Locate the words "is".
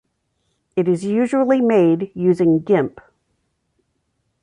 0.87-1.05